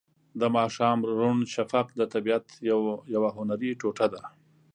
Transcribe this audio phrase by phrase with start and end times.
[0.39, 2.45] د ماښام روڼ شفق د طبیعت
[3.15, 4.23] یوه هنري ټوټه ده.